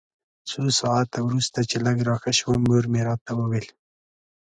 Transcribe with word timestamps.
څو 0.49 0.61
ساعته 0.79 1.19
وروسته 1.23 1.59
چې 1.69 1.77
لږ 1.85 1.97
راښه 2.09 2.31
شوم 2.39 2.59
مور 2.67 2.83
مې 2.91 3.01
راته 3.09 3.31
وویل. 3.35 3.67